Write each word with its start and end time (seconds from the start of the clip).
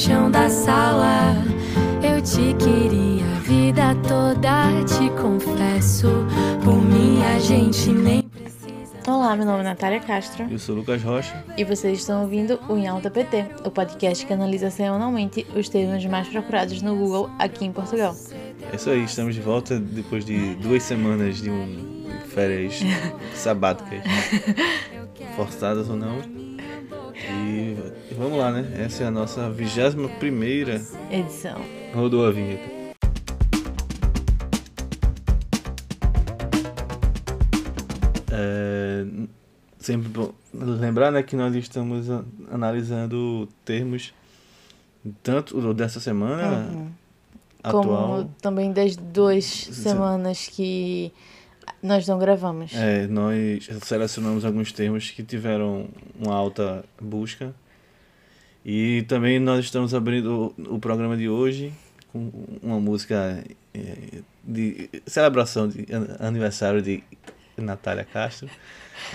chão 0.00 0.30
da 0.30 0.48
sala. 0.48 1.34
Eu 2.02 2.22
te 2.22 2.54
queria 2.54 3.22
a 3.36 3.40
vida 3.40 3.94
toda, 4.08 4.82
te 4.86 5.10
confesso. 5.20 6.08
Por 6.64 6.82
mim 6.82 7.22
a 7.22 7.38
gente 7.38 7.90
nem 7.90 8.30
Olá, 9.06 9.36
meu 9.36 9.44
nome 9.44 9.60
é 9.60 9.64
Natália 9.64 10.00
Castro. 10.00 10.46
Eu 10.50 10.58
sou 10.58 10.74
Lucas 10.74 11.02
Rocha. 11.02 11.44
E 11.56 11.64
vocês 11.64 11.98
estão 11.98 12.22
ouvindo 12.22 12.58
o 12.68 12.76
Em 12.78 12.88
Alta 12.88 13.10
PT, 13.10 13.44
o 13.64 13.70
podcast 13.70 14.24
que 14.24 14.32
analisa 14.32 14.70
semanalmente 14.70 15.46
os 15.54 15.68
termos 15.68 16.04
mais 16.06 16.28
procurados 16.28 16.80
no 16.80 16.96
Google 16.96 17.28
aqui 17.38 17.66
em 17.66 17.72
Portugal. 17.72 18.16
É 18.72 18.76
isso 18.76 18.88
aí, 18.88 19.04
estamos 19.04 19.34
de 19.34 19.42
volta 19.42 19.78
depois 19.78 20.24
de 20.24 20.54
duas 20.54 20.82
semanas 20.82 21.42
de 21.42 21.50
um 21.50 22.00
férias 22.28 22.80
sabáticas. 23.34 24.00
Forçadas 25.36 25.90
ou 25.90 25.96
não. 25.96 26.39
Vamos 28.20 28.38
lá, 28.38 28.52
né? 28.52 28.70
Essa 28.78 29.04
é 29.04 29.06
a 29.06 29.10
nossa 29.10 29.48
21 29.48 30.18
primeira 30.18 30.78
edição. 31.10 31.58
Rodou 31.94 32.26
a 32.26 32.30
vinheta. 32.30 32.70
É, 38.30 39.06
sempre 39.78 40.06
bom 40.10 40.34
lembrar 40.52 41.10
né, 41.10 41.22
que 41.22 41.34
nós 41.34 41.54
estamos 41.54 42.08
analisando 42.50 43.48
termos 43.64 44.12
tanto 45.22 45.72
dessa 45.72 45.98
semana 45.98 46.68
uhum. 46.70 46.90
atual, 47.62 47.84
como 47.84 48.34
também 48.42 48.70
das 48.70 48.96
duas 48.96 49.46
semanas 49.46 50.46
que 50.46 51.10
nós 51.82 52.06
não 52.06 52.18
gravamos. 52.18 52.74
É, 52.74 53.06
nós 53.06 53.66
selecionamos 53.82 54.44
alguns 54.44 54.72
termos 54.72 55.10
que 55.10 55.22
tiveram 55.22 55.88
uma 56.20 56.34
alta 56.34 56.84
busca 57.00 57.54
e 58.64 59.02
também 59.08 59.38
nós 59.38 59.64
estamos 59.64 59.94
abrindo 59.94 60.54
o, 60.58 60.76
o 60.76 60.78
programa 60.78 61.16
de 61.16 61.28
hoje 61.28 61.72
com 62.12 62.30
uma 62.62 62.80
música 62.80 63.42
é, 63.72 63.96
de 64.44 64.90
celebração 65.06 65.68
de 65.68 65.86
aniversário 66.18 66.82
de 66.82 67.02
Natália 67.56 68.04
Castro, 68.04 68.48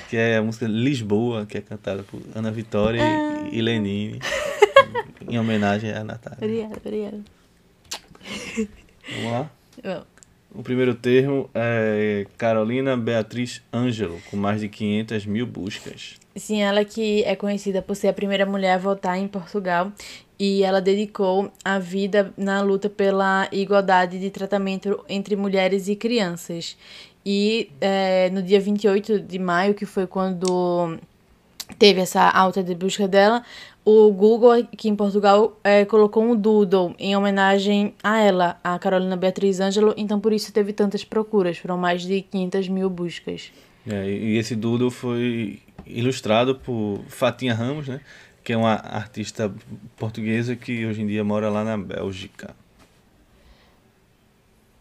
que 0.09 0.17
é 0.17 0.37
a 0.37 0.41
música 0.41 0.67
Lisboa, 0.67 1.45
que 1.45 1.57
é 1.57 1.61
cantada 1.61 2.03
por 2.03 2.21
Ana 2.33 2.51
Vitória 2.51 3.01
ah. 3.03 3.49
e 3.51 3.61
Lenine, 3.61 4.19
em 5.27 5.37
homenagem 5.37 5.91
à 5.91 6.03
Natália. 6.03 6.37
Obrigada, 6.41 6.81
obrigada. 6.83 7.23
Vamos 9.09 9.31
lá? 9.83 10.05
O 10.57 10.63
primeiro 10.63 10.95
termo 10.95 11.49
é 11.53 12.25
Carolina 12.37 12.95
Beatriz 12.95 13.61
Ângelo, 13.73 14.21
com 14.31 14.37
mais 14.37 14.61
de 14.61 14.69
500 14.69 15.25
mil 15.25 15.45
buscas. 15.45 16.15
Sim, 16.33 16.61
ela 16.61 16.85
que 16.85 17.23
é 17.23 17.35
conhecida 17.35 17.81
por 17.81 17.95
ser 17.95 18.07
a 18.07 18.13
primeira 18.13 18.45
mulher 18.45 18.75
a 18.75 18.77
votar 18.77 19.17
em 19.17 19.27
Portugal 19.27 19.91
e 20.39 20.63
ela 20.63 20.81
dedicou 20.81 21.51
a 21.63 21.77
vida 21.77 22.33
na 22.37 22.61
luta 22.61 22.89
pela 22.89 23.49
igualdade 23.51 24.17
de 24.17 24.29
tratamento 24.29 25.03
entre 25.09 25.35
mulheres 25.35 25.89
e 25.89 25.95
crianças. 25.95 26.77
E 27.25 27.71
é, 27.81 28.29
no 28.29 28.41
dia 28.41 28.59
28 28.59 29.19
de 29.19 29.39
maio, 29.39 29.73
que 29.73 29.85
foi 29.85 30.07
quando 30.07 30.97
teve 31.77 32.01
essa 32.01 32.29
alta 32.29 32.63
de 32.63 32.75
busca 32.75 33.07
dela, 33.07 33.43
o 33.83 34.11
Google 34.11 34.51
aqui 34.51 34.89
em 34.89 34.95
Portugal 34.95 35.59
é, 35.63 35.85
colocou 35.85 36.23
um 36.23 36.35
doodle 36.35 36.95
em 36.97 37.15
homenagem 37.15 37.93
a 38.03 38.19
ela, 38.19 38.59
a 38.63 38.79
Carolina 38.79 39.15
Beatriz 39.15 39.59
Ângelo, 39.59 39.93
então 39.95 40.19
por 40.19 40.33
isso 40.33 40.51
teve 40.51 40.73
tantas 40.73 41.03
procuras, 41.03 41.57
foram 41.57 41.77
mais 41.77 42.01
de 42.01 42.21
500 42.21 42.67
mil 42.69 42.89
buscas. 42.89 43.51
É, 43.87 44.09
e 44.09 44.37
esse 44.37 44.55
doodle 44.55 44.89
foi 44.89 45.59
ilustrado 45.85 46.55
por 46.55 46.99
Fatinha 47.07 47.53
Ramos, 47.53 47.87
né, 47.87 48.01
que 48.43 48.53
é 48.53 48.57
uma 48.57 48.73
artista 48.73 49.53
portuguesa 49.95 50.55
que 50.55 50.85
hoje 50.85 51.03
em 51.03 51.07
dia 51.07 51.23
mora 51.23 51.49
lá 51.49 51.63
na 51.63 51.77
Bélgica. 51.77 52.55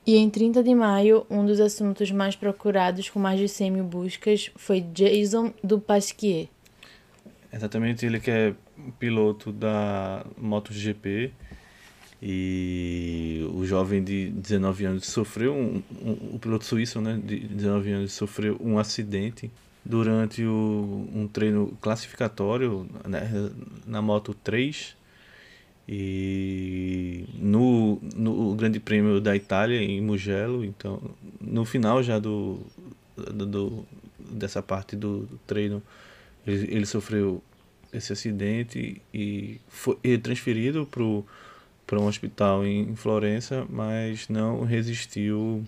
E 0.07 0.17
em 0.17 0.29
30 0.29 0.63
de 0.63 0.75
maio, 0.75 1.27
um 1.31 1.47
dos 1.47 1.61
assuntos 1.61 2.11
mais 2.11 2.37
procurados 2.37 3.09
com 3.09 3.19
mais 3.19 3.39
de 3.39 3.49
100 3.49 3.71
mil 3.71 3.85
buscas 3.85 4.51
foi 4.55 4.81
Jason 4.81 5.53
do 5.63 5.81
Pasquier. 5.81 6.49
Exatamente, 7.55 8.05
ele 8.05 8.19
que 8.19 8.33
é 8.33 8.53
piloto 8.99 9.53
da 9.53 10.27
MotoGP 10.37 11.33
e 12.21 13.49
o 13.55 13.65
jovem 13.65 14.03
de 14.03 14.31
19 14.31 14.85
anos 14.87 15.07
sofreu, 15.07 15.55
um, 15.55 15.81
um, 16.03 16.35
o 16.35 16.39
piloto 16.41 16.65
suíço 16.65 17.01
né, 17.01 17.21
de 17.25 17.39
19 17.47 17.93
anos 17.93 18.13
sofreu 18.13 18.57
um 18.61 18.77
acidente 18.77 19.53
durante 19.85 20.43
o, 20.43 21.09
um 21.15 21.29
treino 21.29 21.77
classificatório 21.81 22.89
né, 23.07 23.23
na 23.87 24.03
Moto 24.03 24.35
3 24.35 24.97
e 25.89 27.27
no, 27.35 28.01
no 28.17 28.55
Grande 28.57 28.81
Prêmio 28.81 29.21
da 29.21 29.37
Itália 29.37 29.81
em 29.81 30.01
Mugello, 30.01 30.65
então 30.65 31.01
no 31.41 31.65
final 31.65 32.03
já 32.03 32.19
do, 32.19 32.59
do, 33.17 33.87
dessa 34.19 34.61
parte 34.61 34.97
do 34.97 35.29
treino 35.47 35.81
ele, 36.47 36.75
ele, 36.75 36.87
sofreu 36.87 37.43
esse 37.93 38.13
acidente 38.13 39.01
e 39.13 39.61
foi 39.69 39.97
transferido 40.19 40.87
para 41.87 41.99
um 41.99 42.07
hospital 42.07 42.67
em 42.67 42.95
Florença, 42.97 43.67
mas 43.69 44.29
não 44.29 44.65
resistiu 44.65 45.65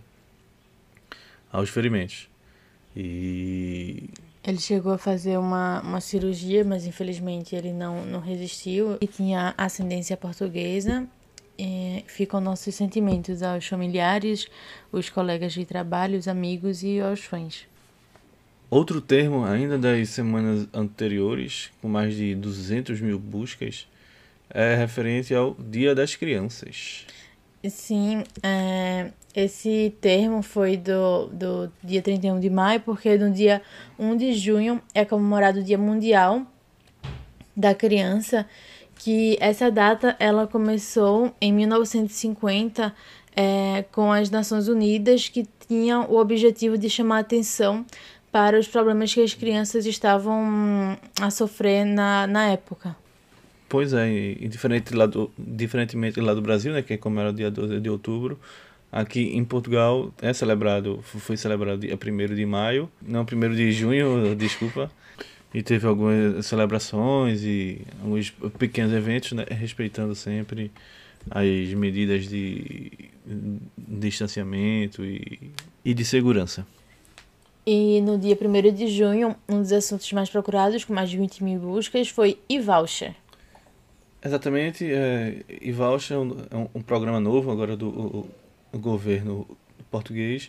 aos 1.53 1.71
ferimentos. 1.71 2.29
E 2.95 4.09
ele 4.47 4.61
chegou 4.61 4.93
a 4.93 4.99
fazer 4.99 5.39
uma, 5.39 5.81
uma 5.83 6.01
cirurgia, 6.01 6.65
mas 6.65 6.87
infelizmente 6.87 7.57
ele 7.57 7.73
não, 7.73 8.07
não 8.07 8.21
resistiu 8.21 8.97
e 9.01 9.07
tinha 9.07 9.53
ascendência 9.59 10.17
portuguesa. 10.17 11.07
E 11.59 12.05
ficam 12.07 12.41
nossos 12.41 12.75
sentimentos 12.75 13.43
aos 13.43 13.67
familiares, 13.67 14.47
os 14.93 15.09
colegas 15.09 15.53
de 15.53 15.65
trabalho, 15.65 16.19
os 16.19 16.29
amigos 16.29 16.83
e 16.83 17.01
aos 17.01 17.21
fãs. 17.25 17.67
Outro 18.69 19.01
termo, 19.01 19.45
ainda 19.45 19.79
das 19.79 20.09
semanas 20.09 20.67
anteriores, 20.75 21.71
com 21.81 21.89
mais 21.89 22.17
de 22.17 22.35
200 22.35 23.01
mil 23.01 23.19
buscas, 23.19 23.87
é 24.51 24.75
referente 24.75 25.33
ao 25.35 25.55
Dia 25.55 25.95
das 25.95 26.17
Crianças. 26.17 27.07
Sim, 27.69 28.25
é, 28.43 29.11
esse 29.35 29.95
termo 30.01 30.43
foi 30.43 30.77
do, 30.77 31.27
do 31.27 31.73
dia 31.83 32.03
31 32.03 32.41
de 32.41 32.51
maio, 32.51 32.81
porque 32.81 33.17
no 33.17 33.31
dia 33.31 33.63
1 33.99 34.17
de 34.17 34.33
junho 34.33 34.81
é 34.95 35.05
comemorado 35.05 35.61
o 35.61 35.63
Dia 35.63 35.79
Mundial 35.79 36.43
da 37.57 37.75
Criança, 37.75 38.47
que 38.99 39.37
essa 39.41 39.71
data 39.71 40.17
ela 40.19 40.47
começou 40.47 41.35
em 41.41 41.53
1950 41.53 42.95
é, 43.35 43.85
com 43.93 44.11
as 44.11 44.31
Nações 44.31 44.69
Unidas, 44.69 45.29
que 45.29 45.47
tinham 45.69 46.11
o 46.11 46.17
objetivo 46.17 46.79
de 46.79 46.89
chamar 46.89 47.19
atenção 47.19 47.85
para 48.37 48.59
os 48.59 48.69
problemas 48.69 49.15
que 49.15 49.23
as 49.23 49.33
crianças 49.33 49.87
estavam 49.87 50.99
a 51.23 51.31
sofrer 51.31 51.87
na, 51.87 52.27
na 52.27 52.49
época. 52.49 52.95
Pois 53.67 53.95
é, 53.95 54.13
e 54.13 54.47
diferente 54.47 54.95
lá 54.95 55.07
do, 55.07 55.33
diferentemente 55.39 56.21
lá 56.21 56.35
do 56.35 56.43
Brasil, 56.43 56.71
né, 56.71 56.83
que 56.83 56.93
é 56.93 56.97
como 56.99 57.19
era 57.19 57.31
o 57.31 57.33
dia 57.33 57.51
12 57.51 57.81
de 57.81 57.89
outubro, 57.89 58.39
Aqui 58.93 59.37
em 59.37 59.45
Portugal 59.45 60.15
é 60.23 60.33
celebrado, 60.33 61.01
foi 61.03 61.37
celebrado 61.37 61.81
dia 61.81 61.97
1 61.97 62.35
de 62.35 62.47
maio, 62.47 62.91
não 63.03 63.23
1 63.23 63.55
de 63.55 63.73
junho, 63.73 64.35
desculpa. 64.37 64.91
E 65.53 65.63
teve 65.63 65.87
algumas 65.87 66.45
celebrações 66.47 67.43
e 67.43 67.81
alguns 68.03 68.31
pequenos 68.59 68.93
eventos, 68.93 69.33
né, 69.33 69.45
respeitando 69.51 70.15
sempre 70.15 70.71
as 71.31 71.75
medidas 71.75 72.29
de 72.29 72.93
distanciamento 73.77 75.05
e, 75.05 75.51
e 75.85 75.93
de 75.93 76.05
segurança. 76.05 76.67
E 77.67 78.01
no 78.01 78.17
dia 78.17 78.39
1 78.41 78.73
de 78.73 78.87
junho, 78.87 79.35
um 79.49 79.61
dos 79.61 79.73
assuntos 79.73 80.13
mais 80.13 80.31
procurados, 80.31 80.85
com 80.85 80.95
mais 80.95 81.11
de 81.11 81.17
20 81.17 81.43
mil 81.43 81.59
buscas, 81.59 82.09
foi 82.09 82.39
e-voucher. 82.49 83.13
Exatamente, 84.25 84.85
é, 84.89 85.43
e-voucher 85.61 86.17
é 86.17 86.21
um, 86.21 86.31
é 86.31 86.69
um, 86.77 86.83
programa 86.83 87.19
novo 87.19 87.51
agora 87.51 87.77
do 87.77 88.25
governo 88.73 89.47
português 89.91 90.49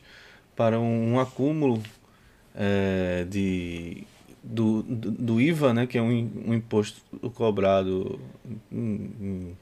para 0.55 0.79
um, 0.79 1.13
um 1.13 1.19
acúmulo 1.19 1.81
é, 2.53 3.25
de, 3.27 4.03
do, 4.43 4.83
do, 4.83 5.11
do, 5.11 5.41
IVA, 5.41 5.73
né, 5.73 5.87
que 5.87 5.97
é 5.97 6.01
um, 6.01 6.53
imposto 6.53 7.01
cobrado 7.33 8.19
em, 8.71 9.55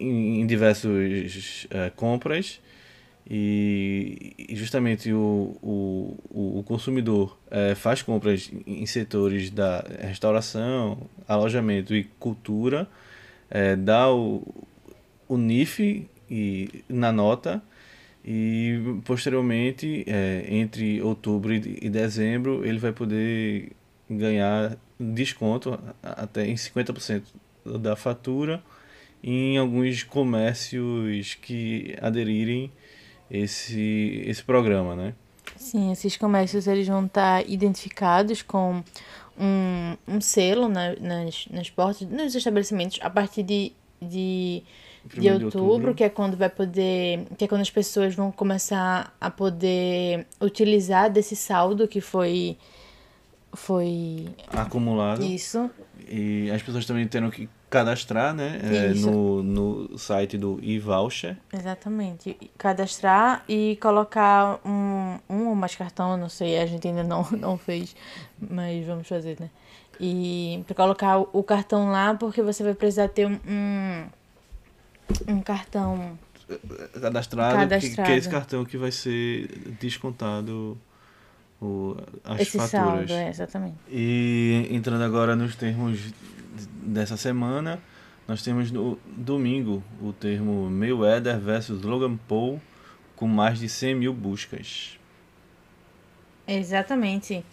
em, 0.00 0.40
em 0.40 0.46
diversas 0.48 1.68
é, 1.70 1.90
compras 1.90 2.60
e, 3.28 4.34
e 4.38 4.56
justamente 4.56 5.12
o, 5.12 5.56
o, 5.62 6.58
o 6.58 6.62
consumidor 6.64 7.38
é, 7.50 7.74
faz 7.74 8.02
compras 8.02 8.50
em 8.66 8.84
setores 8.86 9.50
da 9.50 9.84
restauração, 10.00 11.08
alojamento 11.28 11.94
e 11.94 12.04
cultura, 12.18 12.88
é, 13.50 13.76
dá 13.76 14.12
o, 14.12 14.42
o 15.28 15.36
NIF 15.36 16.08
e 16.30 16.84
na 16.88 17.12
nota 17.12 17.62
E 18.24 19.00
posteriormente, 19.04 20.04
é, 20.06 20.44
entre 20.48 21.00
outubro 21.02 21.54
e 21.54 21.88
dezembro, 21.88 22.64
ele 22.66 22.78
vai 22.78 22.92
poder 22.92 23.72
ganhar 24.08 24.76
desconto 24.98 25.78
até 26.02 26.46
em 26.46 26.54
50% 26.54 27.22
da 27.64 27.96
fatura 27.96 28.62
em 29.22 29.58
alguns 29.58 30.02
comércios 30.02 31.34
que 31.34 31.96
aderirem 32.00 32.70
esse 33.30 34.22
esse 34.26 34.42
programa, 34.42 34.96
né? 34.96 35.14
Sim, 35.56 35.92
esses 35.92 36.16
comércios 36.16 36.66
eles 36.66 36.88
vão 36.88 37.06
estar 37.06 37.48
identificados 37.48 38.42
com 38.42 38.82
um, 39.38 39.96
um 40.08 40.20
selo 40.20 40.68
na, 40.68 40.94
nas, 40.96 41.46
nas 41.50 41.70
portas, 41.70 42.08
nos 42.08 42.34
estabelecimentos, 42.34 42.98
a 43.02 43.10
partir 43.10 43.42
de, 43.42 43.72
de, 44.00 44.62
de 45.04 45.30
outubro, 45.30 45.38
de 45.38 45.44
outubro, 45.44 45.94
que 45.94 46.04
é 46.04 46.08
quando 46.08 46.36
vai 46.36 46.48
poder. 46.48 47.26
que 47.36 47.44
é 47.44 47.48
quando 47.48 47.62
as 47.62 47.70
pessoas 47.70 48.14
vão 48.14 48.30
começar 48.30 49.14
a 49.20 49.30
poder 49.30 50.26
utilizar 50.40 51.10
desse 51.10 51.36
saldo 51.36 51.88
que 51.88 52.00
foi. 52.00 52.56
foi. 53.52 54.28
acumulado. 54.48 55.22
Isso. 55.22 55.70
E 56.08 56.50
as 56.50 56.62
pessoas 56.62 56.86
também 56.86 57.06
terão 57.06 57.30
que 57.30 57.48
cadastrar, 57.70 58.34
né? 58.34 58.60
É, 58.62 58.88
no, 58.94 59.42
no 59.42 59.98
site 59.98 60.36
do 60.36 60.58
eVoucher. 60.62 61.38
Exatamente. 61.52 62.36
Cadastrar 62.58 63.44
e 63.48 63.78
colocar 63.80 64.58
um, 64.66 65.18
um 65.28 65.48
ou 65.48 65.54
mais 65.54 65.76
cartão, 65.76 66.16
não 66.16 66.28
sei, 66.28 66.58
a 66.58 66.66
gente 66.66 66.88
ainda 66.88 67.04
não, 67.04 67.22
não 67.30 67.56
fez, 67.56 67.94
mas 68.38 68.84
vamos 68.84 69.06
fazer, 69.06 69.38
né? 69.40 69.48
E 70.00 70.64
para 70.66 70.74
colocar 70.74 71.18
o 71.18 71.42
cartão 71.42 71.90
lá, 71.90 72.14
porque 72.14 72.42
você 72.42 72.64
vai 72.64 72.74
precisar 72.74 73.08
ter 73.08 73.26
um, 73.26 74.06
um 75.28 75.40
cartão 75.40 76.18
cadastrado, 77.00 77.56
cadastrado. 77.58 77.80
Que, 77.80 78.02
que, 78.02 78.12
é 78.12 78.16
esse 78.16 78.28
cartão 78.28 78.64
que 78.64 78.76
vai 78.76 78.90
ser 78.90 79.46
descontado 79.78 80.76
o, 81.60 81.96
as 82.24 82.40
esse 82.40 82.58
faturas. 82.58 82.70
Saldo, 82.70 83.12
é, 83.12 83.28
exatamente. 83.28 83.76
E 83.88 84.68
entrando 84.70 85.02
agora 85.02 85.36
nos 85.36 85.54
termos 85.54 86.12
dessa 86.82 87.16
semana, 87.16 87.78
nós 88.26 88.42
temos 88.42 88.70
no 88.70 88.98
domingo 89.06 89.82
o 90.00 90.12
termo 90.12 90.70
Mayweather 90.70 91.38
versus 91.38 91.82
Logan 91.82 92.16
Paul 92.28 92.60
com 93.16 93.26
mais 93.26 93.58
de 93.58 93.68
100 93.68 93.94
mil 93.94 94.14
buscas. 94.14 94.98
Exatamente. 96.46 97.44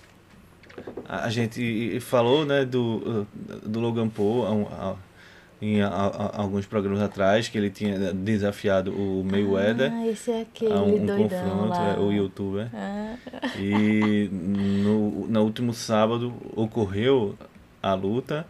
A 1.06 1.30
gente 1.30 2.00
falou 2.00 2.46
né, 2.46 2.64
do, 2.64 3.28
do 3.64 3.80
Logan 3.80 4.08
Paul 4.08 4.98
em 5.62 5.82
a, 5.82 5.88
a, 5.88 6.42
alguns 6.42 6.66
programas 6.66 7.02
atrás 7.02 7.50
que 7.50 7.58
ele 7.58 7.70
tinha 7.70 8.14
desafiado 8.14 8.92
o 8.92 9.24
Mayweather 9.24 9.92
ah, 9.92 10.08
esse 10.08 10.32
é 10.32 10.42
aquele 10.42 10.74
a 10.74 10.82
um, 10.82 11.04
um 11.04 11.08
confronto. 11.08 11.74
É, 11.74 12.00
o 12.00 12.12
youtuber. 12.12 12.70
Ah. 12.74 13.16
E 13.58 14.30
no, 14.32 15.28
no 15.28 15.44
último 15.44 15.74
sábado 15.74 16.34
ocorreu 16.56 17.36
a 17.82 17.94
luta 17.94 18.46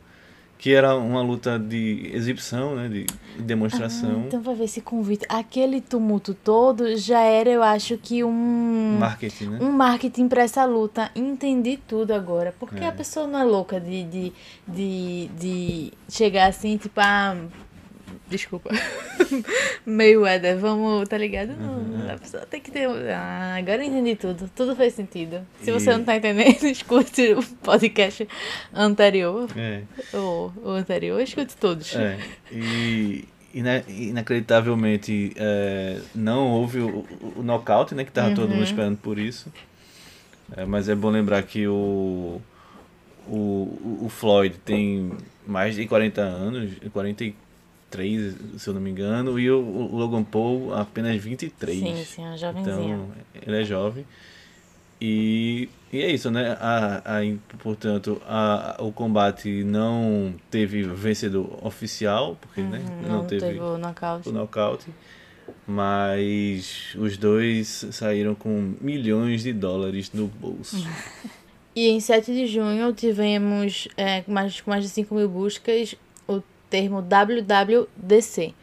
que 0.57 0.73
era 0.73 0.95
uma 0.95 1.21
luta 1.21 1.59
de 1.59 2.09
exibição, 2.13 2.75
né, 2.75 2.89
de 2.89 3.05
demonstração. 3.39 4.23
Ah, 4.23 4.27
então 4.27 4.41
vai 4.41 4.55
ver 4.55 4.63
esse 4.63 4.81
convite. 4.81 5.25
Aquele 5.29 5.79
tumulto 5.81 6.33
todo 6.33 6.97
já 6.97 7.21
era, 7.21 7.49
eu 7.49 7.61
acho 7.61 7.97
que 7.97 8.23
um 8.23 8.97
marketing, 8.99 9.45
né? 9.49 9.59
Um 9.61 9.71
marketing 9.71 10.27
para 10.27 10.41
essa 10.41 10.65
luta. 10.65 11.11
Entendi 11.15 11.77
tudo 11.87 12.13
agora, 12.13 12.53
porque 12.59 12.83
é. 12.83 12.87
a 12.87 12.91
pessoa 12.91 13.27
não 13.27 13.39
é 13.39 13.43
louca 13.43 13.79
de, 13.79 14.03
de, 14.03 14.33
de, 14.67 15.29
de 15.39 15.93
chegar 16.09 16.47
assim, 16.47 16.77
tipo, 16.77 16.99
ah, 16.99 17.35
Desculpa. 18.29 18.69
Mayweather, 19.85 20.57
vamos, 20.57 21.07
tá 21.07 21.17
ligado? 21.17 21.53
Não, 21.53 22.13
a 22.13 22.17
pessoa 22.17 22.45
tem 22.45 22.59
que 22.59 22.69
ter. 22.69 22.87
Ah, 23.09 23.55
agora 23.57 23.83
eu 23.83 23.87
entendi 23.87 24.15
tudo. 24.15 24.49
Tudo 24.53 24.75
faz 24.75 24.93
sentido. 24.93 25.45
Se 25.61 25.69
e... 25.69 25.73
você 25.73 25.91
não 25.91 26.03
tá 26.03 26.17
entendendo, 26.17 26.63
escute 26.67 27.33
o 27.33 27.43
podcast 27.63 28.27
anterior. 28.73 29.49
É. 29.55 29.83
O, 30.13 30.51
o 30.61 30.69
anterior, 30.71 31.21
escute 31.21 31.55
todos. 31.55 31.95
É. 31.95 32.17
E 32.51 33.25
inacreditavelmente 33.53 35.31
é, 35.35 36.01
não 36.13 36.51
houve 36.51 36.79
o, 36.79 37.05
o 37.37 37.41
nocaute, 37.41 37.95
né? 37.95 38.03
Que 38.03 38.11
tava 38.11 38.29
uhum. 38.29 38.35
todo 38.35 38.49
mundo 38.49 38.57
uhum. 38.57 38.63
esperando 38.63 38.97
por 38.97 39.17
isso. 39.17 39.51
É, 40.55 40.65
mas 40.65 40.89
é 40.89 40.95
bom 40.95 41.09
lembrar 41.09 41.43
que 41.43 41.65
o, 41.65 42.41
o, 43.25 44.01
o 44.03 44.09
Floyd 44.09 44.57
tem 44.65 45.11
mais 45.45 45.75
de 45.75 45.87
40 45.87 46.21
anos, 46.21 46.71
44 46.91 47.46
23, 48.03 48.61
se 48.61 48.67
eu 48.69 48.73
não 48.73 48.81
me 48.81 48.89
engano, 48.89 49.39
e 49.39 49.49
o, 49.49 49.59
o 49.59 49.95
Logan 49.95 50.23
Paul 50.23 50.73
apenas 50.73 51.15
23. 51.21 51.79
Sim, 51.79 52.05
sim, 52.05 52.25
é 52.25 52.29
um 52.29 52.37
jovenzinho. 52.37 53.13
Então, 53.33 53.43
ele 53.47 53.61
é 53.61 53.63
jovem. 53.65 54.05
E, 54.99 55.69
e 55.91 56.01
é 56.01 56.11
isso, 56.11 56.31
né? 56.31 56.57
A, 56.59 56.97
a, 56.97 57.57
portanto, 57.59 58.21
a, 58.25 58.77
o 58.79 58.91
combate 58.91 59.63
não 59.63 60.33
teve 60.49 60.83
vencedor 60.83 61.59
oficial, 61.65 62.37
porque 62.41 62.61
né? 62.61 62.79
uhum, 62.79 62.83
né? 62.83 63.07
não, 63.07 63.17
não 63.17 63.25
teve, 63.25 63.45
teve, 63.45 63.59
o 63.59 63.77
nocaute. 63.77 64.29
o 64.29 64.31
nocaute. 64.31 64.87
Mas 65.65 66.95
os 66.97 67.17
dois 67.17 67.85
saíram 67.91 68.35
com 68.35 68.73
milhões 68.81 69.43
de 69.43 69.53
dólares 69.53 70.11
no 70.13 70.27
bolso. 70.27 70.77
E 71.77 71.89
em 71.89 71.99
7 71.99 72.33
de 72.33 72.47
junho 72.47 72.91
tivemos 72.91 73.87
é, 73.95 74.23
mais, 74.27 74.63
mais 74.65 74.83
de 74.83 74.89
5 74.89 75.13
mil 75.13 75.29
buscas 75.29 75.93
termo 76.69 77.01
WWDC. 77.01 78.53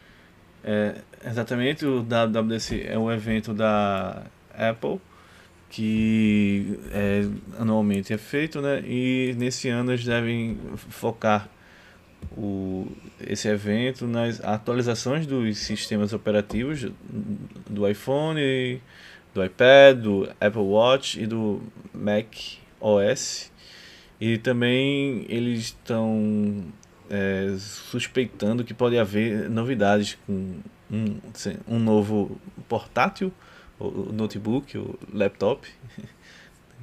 É, 0.62 0.94
exatamente, 1.24 1.84
o 1.84 2.02
WWDC 2.02 2.86
é 2.88 2.98
um 2.98 3.10
evento 3.10 3.52
da 3.52 4.22
Apple 4.52 5.00
que 5.74 6.78
é, 6.92 7.26
anualmente 7.58 8.12
é 8.12 8.18
feito, 8.18 8.60
né? 8.60 8.80
E 8.86 9.34
nesse 9.36 9.68
ano 9.68 9.90
eles 9.90 10.04
devem 10.04 10.56
focar 10.76 11.48
o, 12.36 12.86
esse 13.20 13.48
evento 13.48 14.06
nas 14.06 14.42
atualizações 14.44 15.26
dos 15.26 15.58
sistemas 15.58 16.12
operativos 16.12 16.86
do 17.68 17.88
iPhone, 17.88 18.80
do 19.34 19.44
iPad, 19.44 19.98
do 19.98 20.28
Apple 20.40 20.62
Watch 20.62 21.20
e 21.20 21.26
do 21.26 21.60
Mac 21.92 22.26
OS. 22.80 23.50
E 24.20 24.38
também 24.38 25.26
eles 25.28 25.60
estão 25.60 26.64
é, 27.10 27.54
suspeitando 27.58 28.64
que 28.64 28.74
pode 28.74 28.98
haver 28.98 29.48
novidades 29.50 30.18
com 30.26 30.56
um, 30.90 31.20
um 31.68 31.78
novo 31.78 32.38
portátil, 32.68 33.32
o 33.78 34.12
notebook, 34.12 34.76
o 34.78 34.98
laptop. 35.12 35.68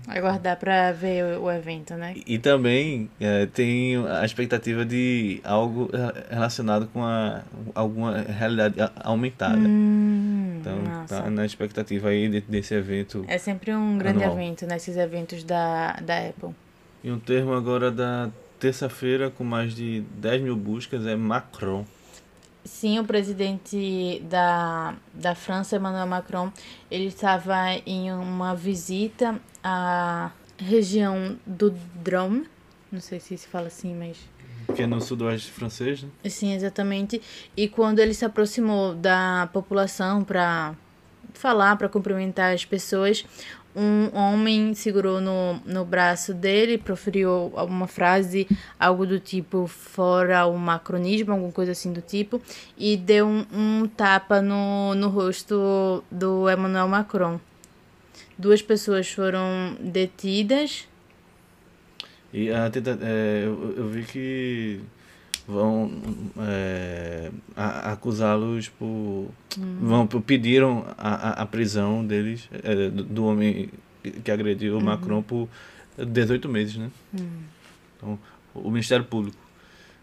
Aguardar 0.07 0.57
para 0.57 0.91
ver 0.91 1.37
o 1.37 1.49
evento, 1.51 1.93
né? 1.93 2.15
E, 2.25 2.39
também 2.39 3.09
é, 3.19 3.45
tem 3.45 3.95
a 4.07 4.25
expectativa 4.25 4.83
de 4.83 5.39
algo 5.43 5.89
relacionado 6.29 6.87
com 6.87 7.03
a, 7.03 7.43
alguma 7.75 8.17
realidade 8.17 8.75
aumentada. 8.95 9.59
Hum, 9.59 10.57
então, 10.59 10.81
nossa. 10.81 11.21
tá 11.21 11.29
na 11.29 11.45
expectativa 11.45 12.09
aí 12.09 12.41
desse 12.41 12.73
evento. 12.73 13.23
É 13.27 13.37
sempre 13.37 13.75
um 13.75 13.97
grande 13.97 14.23
anual. 14.23 14.39
evento 14.39 14.65
nesses 14.65 14.97
eventos 14.97 15.43
da, 15.43 15.93
da 16.01 16.29
Apple. 16.29 16.49
E 17.03 17.11
um 17.11 17.19
termo 17.19 17.53
agora 17.53 17.91
da 17.91 18.29
terça-feira 18.61 19.31
com 19.31 19.43
mais 19.43 19.73
de 19.73 20.01
10 20.17 20.43
mil 20.43 20.55
buscas 20.55 21.07
é 21.07 21.15
Macron. 21.15 21.83
Sim, 22.63 22.99
o 22.99 23.03
presidente 23.03 24.21
da, 24.29 24.93
da 25.11 25.33
França, 25.33 25.77
Emmanuel 25.77 26.05
Macron, 26.05 26.53
ele 26.91 27.07
estava 27.07 27.71
em 27.87 28.13
uma 28.13 28.55
visita 28.55 29.41
à 29.63 30.29
região 30.59 31.39
do 31.43 31.71
Drôme, 31.95 32.47
não 32.91 33.01
sei 33.01 33.19
se 33.19 33.35
se 33.35 33.47
fala 33.47 33.65
assim, 33.65 33.95
mas... 33.95 34.17
Que 34.75 34.83
é 34.83 34.87
no 34.87 35.01
sudoeste 35.01 35.51
francês, 35.51 36.03
né? 36.03 36.09
Sim, 36.29 36.53
exatamente. 36.53 37.19
E 37.57 37.67
quando 37.67 37.97
ele 37.97 38.13
se 38.13 38.23
aproximou 38.23 38.93
da 38.93 39.49
população 39.51 40.23
para 40.23 40.75
falar, 41.33 41.75
para 41.77 41.89
cumprimentar 41.89 42.53
as 42.53 42.63
pessoas, 42.63 43.25
um 43.75 44.09
homem 44.17 44.73
segurou 44.73 45.21
no, 45.21 45.59
no 45.65 45.85
braço 45.85 46.33
dele, 46.33 46.77
proferiu 46.77 47.51
alguma 47.55 47.87
frase, 47.87 48.47
algo 48.79 49.05
do 49.05 49.19
tipo 49.19 49.67
fora 49.67 50.45
o 50.45 50.57
macronismo, 50.57 51.31
alguma 51.31 51.51
coisa 51.51 51.71
assim 51.71 51.93
do 51.93 52.01
tipo, 52.01 52.41
e 52.77 52.97
deu 52.97 53.27
um, 53.27 53.45
um 53.53 53.87
tapa 53.87 54.41
no, 54.41 54.93
no 54.95 55.09
rosto 55.09 56.03
do 56.11 56.49
Emmanuel 56.49 56.87
Macron. 56.87 57.39
Duas 58.37 58.61
pessoas 58.61 59.11
foram 59.11 59.75
detidas. 59.79 60.87
E 62.33 62.51
a 62.51 62.69
tenta, 62.69 62.97
é, 63.01 63.43
eu, 63.45 63.75
eu 63.77 63.89
vi 63.89 64.03
que 64.03 64.81
vão 65.47 65.91
é, 66.39 67.31
acusá-los 67.55 68.69
por. 68.69 68.87
Hum. 69.57 69.77
Vão, 69.81 70.07
pediram 70.07 70.85
a, 70.97 71.41
a 71.41 71.45
prisão 71.45 72.05
deles, 72.05 72.49
é, 72.63 72.89
do, 72.89 73.03
do, 73.03 73.25
homem 73.25 73.69
que 74.23 74.31
agrediu 74.31 74.73
o 74.73 74.77
uhum. 74.77 74.83
Macron 74.83 75.21
por 75.21 75.47
18 75.97 76.49
meses, 76.49 76.77
né? 76.77 76.89
Hum. 77.13 77.27
Então, 77.97 78.19
o 78.53 78.69
Ministério 78.69 79.05
Público. 79.05 79.37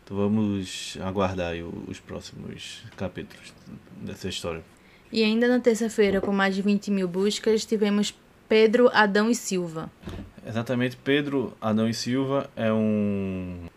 Então 0.04 0.16
vamos 0.16 0.96
aguardar 1.02 1.54
os 1.86 2.00
próximos 2.00 2.82
capítulos 2.96 3.52
dessa 4.00 4.26
história. 4.28 4.62
E 5.12 5.22
ainda 5.22 5.46
na 5.46 5.60
terça-feira, 5.60 6.18
com 6.20 6.32
mais 6.32 6.54
de 6.54 6.62
20 6.62 6.90
mil 6.90 7.06
buscas, 7.06 7.66
tivemos 7.66 8.14
Pedro 8.48 8.88
Adão 8.94 9.30
e 9.30 9.34
Silva. 9.34 9.90
Exatamente, 10.46 10.96
Pedro 10.96 11.52
Adão 11.60 11.86
e 11.86 11.92
Silva 11.92 12.48
é 12.56 12.72
um 12.72 13.68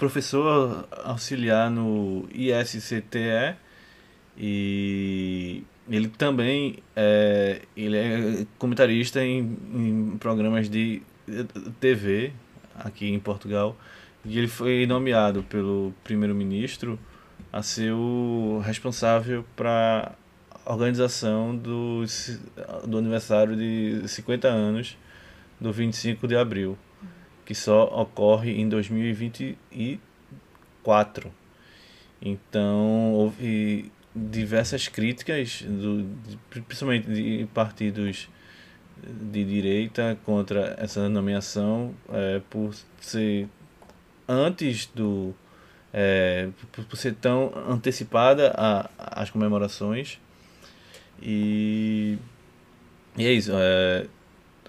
professor 0.00 0.88
auxiliar 1.04 1.70
no 1.70 2.26
ISCTE 2.32 3.54
e 4.34 5.62
ele 5.90 6.08
também 6.08 6.78
é, 6.96 7.60
ele 7.76 7.98
é 7.98 8.46
comentarista 8.58 9.22
em, 9.22 9.58
em 9.74 10.16
programas 10.18 10.70
de 10.70 11.02
TV 11.78 12.32
aqui 12.74 13.10
em 13.10 13.20
Portugal. 13.20 13.76
E 14.24 14.38
ele 14.38 14.48
foi 14.48 14.86
nomeado 14.86 15.42
pelo 15.42 15.92
primeiro-ministro 16.02 16.98
a 17.52 17.62
ser 17.62 17.92
o 17.92 18.62
responsável 18.64 19.44
para 19.54 20.12
organização 20.64 21.54
do, 21.54 22.04
do 22.86 22.96
aniversário 22.96 23.54
de 23.54 24.08
50 24.08 24.48
anos 24.48 24.96
do 25.60 25.70
25 25.70 26.26
de 26.26 26.36
abril, 26.36 26.78
que 27.50 27.54
só 27.56 27.84
ocorre 28.00 28.60
em 28.60 28.68
2024. 28.68 31.32
Então, 32.22 33.12
houve 33.12 33.90
diversas 34.14 34.86
críticas, 34.86 35.62
do, 35.62 36.06
principalmente 36.48 37.10
de 37.10 37.48
partidos 37.52 38.28
de 39.02 39.44
direita 39.44 40.16
contra 40.24 40.76
essa 40.78 41.08
nomeação 41.08 41.92
é, 42.12 42.40
por 42.48 42.72
ser 43.00 43.48
antes 44.28 44.86
do 44.86 45.34
é, 45.92 46.50
por 46.70 46.96
ser 46.96 47.14
tão 47.14 47.52
antecipada 47.68 48.54
a, 48.56 48.88
as 48.96 49.28
comemorações 49.28 50.20
e, 51.20 52.16
e 53.16 53.26
é 53.26 53.32
isso 53.32 53.50
é, 53.54 54.06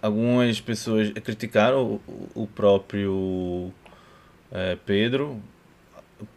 algumas 0.02 0.60
pessoas 0.60 1.12
criticaram 1.12 2.00
o, 2.08 2.44
o 2.44 2.48
próprio 2.48 3.72
é, 4.52 4.78
Pedro 4.86 5.42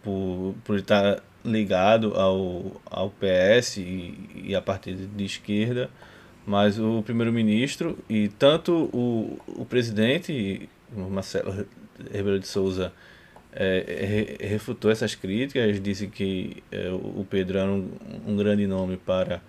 por, 0.03 0.55
por 0.65 0.79
estar 0.79 1.23
ligado 1.45 2.15
ao, 2.15 2.81
ao 2.87 3.11
PS 3.11 3.79
e, 3.79 4.15
e 4.35 4.55
a 4.55 4.63
partido 4.63 5.07
de 5.07 5.25
esquerda, 5.25 5.91
mas 6.47 6.79
o 6.79 7.03
primeiro-ministro 7.03 7.99
e 8.09 8.29
tanto 8.29 8.91
o, 8.93 9.39
o 9.47 9.65
presidente, 9.65 10.69
Marcelo 10.93 11.67
Rebelo 12.11 12.39
de 12.39 12.47
Souza, 12.47 12.93
é, 13.53 14.37
refutou 14.41 14.91
essas 14.91 15.15
críticas, 15.15 15.81
disse 15.81 16.09
que 16.09 16.63
é, 16.73 16.89
o 16.91 17.25
Pedro 17.29 17.59
era 17.59 17.71
um, 17.71 17.89
um 18.27 18.37
grande 18.37 18.67
nome 18.67 18.97
para 18.97 19.41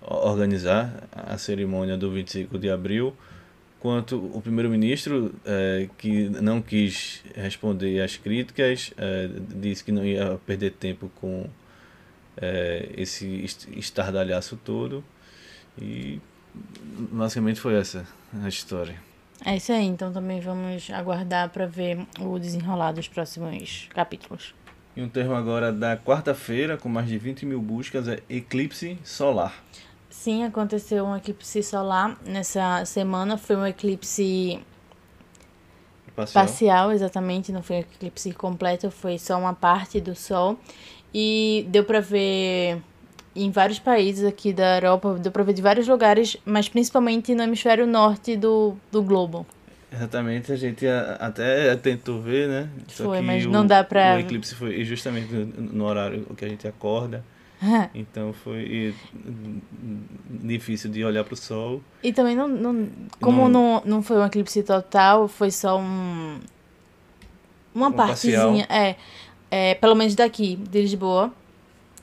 organizar 0.00 0.92
a 1.12 1.38
cerimônia 1.38 1.96
do 1.96 2.10
25 2.10 2.58
de 2.58 2.68
abril, 2.68 3.14
quanto 3.84 4.16
o 4.16 4.40
primeiro-ministro, 4.40 5.34
é, 5.44 5.90
que 5.98 6.30
não 6.30 6.62
quis 6.62 7.22
responder 7.34 8.00
às 8.00 8.16
críticas, 8.16 8.94
é, 8.96 9.28
disse 9.56 9.84
que 9.84 9.92
não 9.92 10.02
ia 10.02 10.40
perder 10.46 10.70
tempo 10.70 11.12
com 11.16 11.46
é, 12.34 12.88
esse 12.96 13.44
estardalhaço 13.76 14.56
todo. 14.56 15.04
E 15.78 16.18
basicamente 17.12 17.60
foi 17.60 17.74
essa 17.74 18.06
a 18.42 18.48
história. 18.48 18.96
É 19.44 19.54
isso 19.54 19.70
aí, 19.70 19.84
então 19.84 20.10
também 20.10 20.40
vamos 20.40 20.88
aguardar 20.88 21.50
para 21.50 21.66
ver 21.66 22.06
o 22.18 22.38
desenrolar 22.38 22.92
dos 22.92 23.06
próximos 23.06 23.86
capítulos. 23.92 24.54
E 24.96 25.02
um 25.02 25.10
termo 25.10 25.34
agora 25.34 25.70
da 25.70 25.94
quarta-feira, 25.94 26.78
com 26.78 26.88
mais 26.88 27.06
de 27.06 27.18
20 27.18 27.44
mil 27.44 27.60
buscas, 27.60 28.08
é 28.08 28.22
eclipse 28.30 28.96
solar. 29.04 29.62
Sim, 30.14 30.44
aconteceu 30.44 31.04
um 31.04 31.14
eclipse 31.14 31.62
solar 31.62 32.16
nessa 32.24 32.82
semana. 32.86 33.36
Foi 33.36 33.56
um 33.56 33.66
eclipse 33.66 34.58
parcial, 36.16 36.44
parcial 36.44 36.92
exatamente. 36.92 37.52
Não 37.52 37.62
foi 37.62 37.76
um 37.76 37.80
eclipse 37.80 38.32
completo, 38.32 38.90
foi 38.90 39.18
só 39.18 39.38
uma 39.38 39.52
parte 39.52 40.00
do 40.00 40.14
Sol. 40.14 40.58
E 41.12 41.66
deu 41.68 41.84
para 41.84 42.00
ver 42.00 42.80
em 43.36 43.50
vários 43.50 43.78
países 43.78 44.24
aqui 44.24 44.52
da 44.52 44.76
Europa, 44.76 45.18
deu 45.18 45.30
para 45.30 45.42
ver 45.42 45.52
de 45.52 45.60
vários 45.60 45.86
lugares, 45.86 46.38
mas 46.46 46.70
principalmente 46.70 47.34
no 47.34 47.42
hemisfério 47.42 47.86
norte 47.86 48.34
do, 48.34 48.74
do 48.90 49.02
globo. 49.02 49.44
Exatamente, 49.92 50.50
a 50.52 50.56
gente 50.56 50.86
até 51.18 51.76
tentou 51.76 52.22
ver, 52.22 52.48
né? 52.48 52.68
Só 52.88 53.04
foi, 53.04 53.20
mas 53.20 53.44
não 53.44 53.66
dá 53.66 53.84
pra. 53.84 54.16
O 54.16 54.20
eclipse 54.20 54.54
foi 54.54 54.82
justamente 54.84 55.34
no 55.34 55.84
horário 55.84 56.24
que 56.36 56.44
a 56.44 56.48
gente 56.48 56.66
acorda. 56.66 57.22
então 57.94 58.32
foi 58.32 58.94
difícil 60.28 60.90
de 60.90 61.04
olhar 61.04 61.24
para 61.24 61.34
o 61.34 61.36
sol. 61.36 61.82
E 62.02 62.12
também 62.12 62.36
não, 62.36 62.48
não 62.48 62.88
como 63.20 63.48
não, 63.48 63.82
não 63.84 64.02
foi 64.02 64.16
um 64.18 64.26
eclipse 64.26 64.62
total, 64.62 65.28
foi 65.28 65.50
só 65.50 65.78
um 65.78 66.38
uma 67.74 67.88
um 67.88 67.92
partezinha, 67.92 68.66
é, 68.70 68.96
é, 69.50 69.74
pelo 69.74 69.94
menos 69.94 70.14
daqui 70.14 70.56
de 70.56 70.82
Lisboa, 70.82 71.32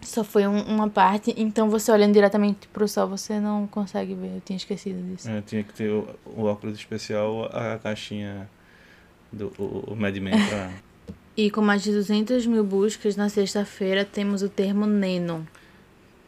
só 0.02 0.24
foi 0.24 0.48
um, 0.48 0.62
uma 0.64 0.90
parte. 0.90 1.34
Então 1.38 1.70
você 1.70 1.92
olhando 1.92 2.14
diretamente 2.14 2.68
para 2.68 2.84
o 2.84 2.88
sol, 2.88 3.08
você 3.08 3.40
não 3.40 3.68
consegue 3.68 4.14
ver. 4.14 4.36
Eu 4.36 4.42
tinha 4.42 4.58
esquecido 4.58 5.02
disso. 5.02 5.30
É, 5.30 5.42
tinha 5.42 5.64
que 5.64 5.74
ter 5.74 5.90
o, 5.90 6.08
o 6.26 6.44
óculos 6.44 6.78
especial, 6.78 7.46
a 7.46 7.78
caixinha 7.78 8.50
do 9.32 9.54
o, 9.58 9.94
o 9.94 9.96
Madman 9.96 10.34
para 10.48 10.72
E 11.36 11.50
com 11.50 11.62
mais 11.62 11.82
de 11.82 11.92
200 11.92 12.46
mil 12.46 12.64
buscas, 12.64 13.16
na 13.16 13.30
sexta-feira 13.30 14.04
temos 14.04 14.42
o 14.42 14.50
termo 14.50 14.86
Neno. 14.86 15.48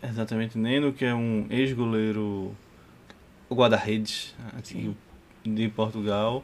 Exatamente, 0.01 0.57
Neno, 0.57 0.91
que 0.93 1.05
é 1.05 1.13
um 1.13 1.45
ex-goleiro 1.49 2.55
guarda-redes 3.51 4.35
aqui 4.57 4.95
de 5.43 5.69
Portugal, 5.69 6.43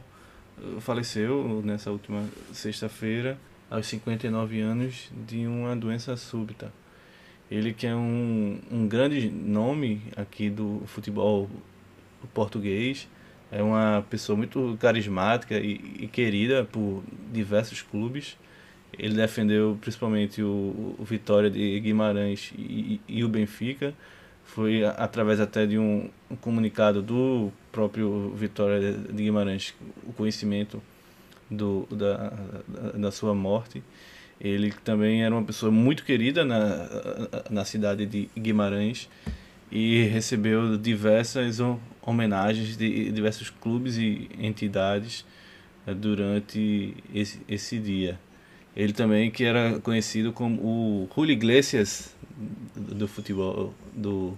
faleceu 0.80 1.62
nessa 1.64 1.90
última 1.90 2.24
sexta-feira, 2.52 3.38
aos 3.70 3.86
59 3.86 4.60
anos, 4.60 5.10
de 5.26 5.46
uma 5.46 5.76
doença 5.76 6.16
súbita. 6.16 6.72
Ele 7.50 7.72
que 7.72 7.86
é 7.86 7.94
um, 7.94 8.58
um 8.70 8.86
grande 8.86 9.28
nome 9.28 10.02
aqui 10.16 10.48
do 10.48 10.82
futebol 10.86 11.48
português, 12.32 13.08
é 13.50 13.62
uma 13.62 14.04
pessoa 14.08 14.36
muito 14.36 14.76
carismática 14.80 15.58
e, 15.58 15.80
e 16.00 16.06
querida 16.06 16.64
por 16.64 17.02
diversos 17.32 17.82
clubes 17.82 18.36
ele 18.98 19.14
defendeu 19.14 19.78
principalmente 19.80 20.42
o, 20.42 20.94
o 20.98 21.04
Vitória 21.04 21.50
de 21.50 21.80
Guimarães 21.80 22.52
e, 22.56 23.00
e, 23.08 23.24
o 23.24 23.28
Benfica. 23.28 23.94
Foi 24.44 24.84
através 24.84 25.40
até 25.40 25.64
de 25.64 25.78
um, 25.78 26.10
um 26.30 26.36
comunicado 26.36 27.00
do 27.00 27.52
próprio 27.70 28.30
Vitória 28.34 28.92
de 28.92 29.22
Guimarães, 29.22 29.74
o 30.04 30.12
conhecimento 30.12 30.82
do, 31.48 31.86
da, 31.90 32.32
da 32.94 33.10
sua 33.12 33.34
morte. 33.34 33.82
Ele 34.40 34.72
também 34.84 35.22
era 35.22 35.34
uma 35.34 35.44
pessoa 35.44 35.70
muito 35.70 36.04
querida 36.04 36.44
na, 36.44 36.88
na 37.48 37.64
cidade 37.64 38.06
de 38.06 38.28
Guimarães 38.36 39.08
e 39.70 40.04
recebeu 40.04 40.76
diversas 40.76 41.58
homenagens 42.02 42.76
de 42.76 43.10
diversos 43.12 43.50
clubes 43.50 43.96
e 43.96 44.28
entidades 44.38 45.24
eh, 45.86 45.94
durante 45.94 46.96
esse, 47.14 47.40
esse 47.48 47.78
dia. 47.78 48.18
Ele 48.74 48.92
também 48.92 49.30
que 49.30 49.44
era 49.44 49.78
conhecido 49.80 50.32
como 50.32 50.60
o 50.60 51.08
Julio 51.14 51.32
Iglesias 51.32 52.14
do 52.76 53.06
futebol 53.06 53.74
do 53.94 54.36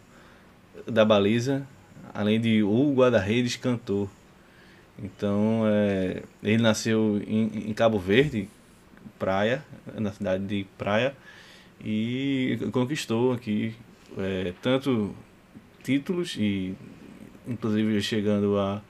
da 0.87 1.05
baliza, 1.05 1.67
além 2.13 2.41
de 2.41 2.63
o 2.63 2.93
guarda-redes 2.95 3.57
cantor. 3.57 4.09
Então, 4.99 5.63
é, 5.67 6.23
ele 6.43 6.63
nasceu 6.63 7.23
em, 7.27 7.69
em, 7.71 7.75
Cabo 7.75 7.99
Verde, 7.99 8.49
Praia, 9.19 9.65
na 9.95 10.13
cidade 10.13 10.45
de 10.45 10.67
Praia, 10.77 11.15
e 11.85 12.59
conquistou 12.73 13.33
aqui 13.33 13.75
é, 14.19 14.53
tanto 14.63 15.15
títulos 15.83 16.37
e 16.39 16.75
inclusive 17.47 18.01
chegando 18.03 18.59
a 18.59 18.83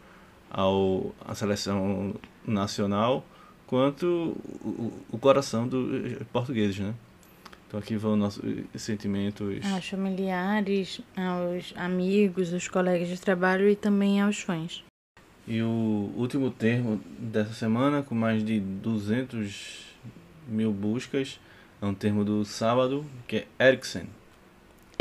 ao, 0.52 1.14
a 1.26 1.34
seleção 1.34 2.14
nacional 2.46 3.24
quanto 3.66 4.36
o, 4.60 4.92
o 5.10 5.18
coração 5.18 5.66
dos 5.66 6.18
portugueses, 6.30 6.78
né? 6.78 6.94
Então 7.66 7.80
aqui 7.80 7.96
vão 7.96 8.16
nossos 8.16 8.44
sentimentos. 8.74 9.64
Aos 9.72 9.88
familiares, 9.88 11.00
aos 11.16 11.72
amigos, 11.74 12.52
aos 12.52 12.68
colegas 12.68 13.08
de 13.08 13.18
trabalho 13.18 13.66
e 13.66 13.74
também 13.74 14.20
aos 14.20 14.40
fãs. 14.40 14.84
E 15.48 15.62
o 15.62 16.12
último 16.14 16.50
termo 16.50 17.00
dessa 17.18 17.54
semana, 17.54 18.02
com 18.02 18.14
mais 18.14 18.44
de 18.44 18.60
200 18.60 19.86
mil 20.46 20.70
buscas, 20.70 21.40
é 21.80 21.86
um 21.86 21.94
termo 21.94 22.26
do 22.26 22.44
sábado, 22.44 23.06
que 23.26 23.36
é 23.58 23.68
Eriksen. 23.68 24.04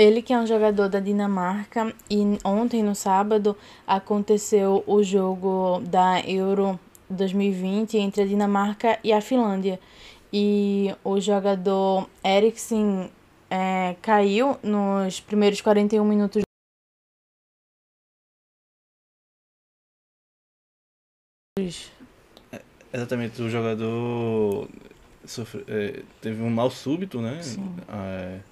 Ele 0.01 0.23
que 0.23 0.33
é 0.33 0.39
um 0.39 0.47
jogador 0.47 0.89
da 0.89 0.99
Dinamarca 0.99 1.93
e 2.09 2.23
ontem 2.43 2.81
no 2.81 2.95
sábado 2.95 3.55
aconteceu 3.85 4.83
o 4.87 5.03
jogo 5.03 5.79
da 5.81 6.19
Euro 6.21 6.79
2020 7.07 7.99
entre 7.99 8.23
a 8.23 8.25
Dinamarca 8.25 8.97
e 9.03 9.13
a 9.13 9.21
Finlândia. 9.21 9.79
E 10.33 10.89
o 11.03 11.19
jogador 11.19 12.09
Eriksen 12.25 13.11
é, 13.47 13.95
caiu 14.01 14.57
nos 14.63 15.19
primeiros 15.19 15.61
41 15.61 16.03
minutos 16.03 16.41
é, 22.51 22.61
Exatamente, 22.91 23.39
o 23.39 23.47
jogador 23.51 24.67
sofre, 25.25 25.63
é, 25.67 26.01
teve 26.19 26.41
um 26.41 26.49
mal 26.49 26.71
súbito, 26.71 27.21
né? 27.21 27.39
Sim. 27.43 27.75
Ah, 27.87 28.03
é, 28.03 28.50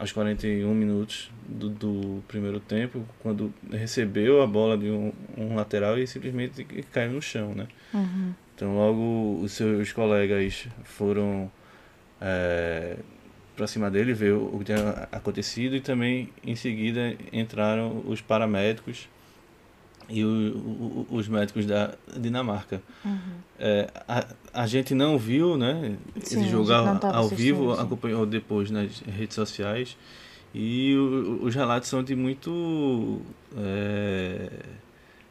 aos 0.00 0.12
41 0.12 0.74
minutos 0.74 1.30
do, 1.46 1.68
do 1.68 2.24
primeiro 2.26 2.58
tempo, 2.58 3.04
quando 3.18 3.52
recebeu 3.70 4.40
a 4.40 4.46
bola 4.46 4.78
de 4.78 4.88
um, 4.88 5.12
um 5.36 5.54
lateral 5.54 5.98
e 5.98 6.06
simplesmente 6.06 6.64
caiu 6.90 7.12
no 7.12 7.20
chão, 7.20 7.54
né? 7.54 7.68
Uhum. 7.92 8.32
Então 8.56 8.76
logo 8.76 9.40
os 9.42 9.52
seus 9.52 9.92
colegas 9.92 10.66
foram 10.84 11.52
é, 12.18 12.96
para 13.54 13.66
cima 13.66 13.90
dele 13.90 14.14
ver 14.14 14.32
o 14.32 14.58
que 14.58 14.64
tinha 14.64 15.06
acontecido 15.12 15.76
e 15.76 15.80
também 15.82 16.30
em 16.42 16.56
seguida 16.56 17.14
entraram 17.30 18.02
os 18.06 18.22
paramédicos 18.22 19.06
e 20.10 20.24
o, 20.24 20.28
o, 20.28 21.06
os 21.10 21.28
médicos 21.28 21.64
da 21.66 21.94
Dinamarca. 22.16 22.82
Uhum. 23.04 23.18
É, 23.58 23.88
a, 24.08 24.26
a 24.52 24.66
gente 24.66 24.94
não 24.94 25.16
viu 25.18 25.56
né, 25.56 25.96
Sim, 26.22 26.40
esse 26.40 26.48
jogo 26.48 26.72
ao, 26.72 27.06
ao 27.14 27.28
vivo, 27.28 27.74
sim. 27.76 27.82
acompanhou 27.82 28.26
depois 28.26 28.70
nas 28.70 29.00
redes 29.00 29.34
sociais 29.34 29.96
e 30.54 30.94
o- 30.96 31.44
os 31.44 31.54
relatos 31.54 31.88
são 31.88 32.02
de 32.02 32.16
muito 32.16 33.20
é, 33.56 34.48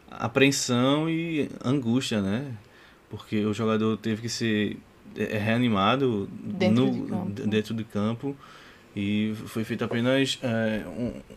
apreensão 0.09 1.09
e 1.09 1.49
angústia, 1.63 2.21
né? 2.21 2.51
Porque 3.09 3.43
o 3.45 3.53
jogador 3.53 3.97
teve 3.97 4.21
que 4.21 4.29
ser 4.29 4.77
é, 5.15 5.37
reanimado 5.37 6.29
Dentro 6.31 6.85
no, 6.85 6.91
de 6.91 7.01
campo. 7.09 7.47
dentro 7.47 7.73
de 7.73 7.83
campo 7.83 8.35
e 8.99 9.35
foi 9.47 9.63
feito 9.63 9.83
apenas 9.83 10.37
é, 10.43 10.81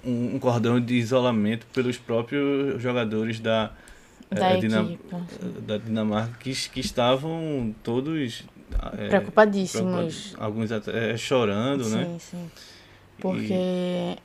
um, 0.04 0.35
um- 0.35 0.38
cordão 0.38 0.81
de 0.81 0.95
isolamento 0.95 1.66
pelos 1.73 1.97
próprios 1.97 2.81
jogadores 2.83 3.38
da, 3.40 3.71
Da 4.31 4.50
é, 4.50 4.57
Dina- 4.59 4.83
equipe. 4.83 5.14
da 5.66 5.78
Dinamarca 5.78 6.37
que, 6.40 6.52
que 6.71 6.81
estavam 6.81 7.75
todos 7.83 8.45
é, 8.99 9.09
Preocupadíssimos. 9.09 10.14
preocupa- 10.31 10.45
alguns 10.45 10.73
até 10.73 11.12
é, 11.12 11.16
chorando, 11.16 11.85
sim, 11.85 11.95
né? 11.97 12.16
sim. 12.19 12.50
Porque 13.21 14.16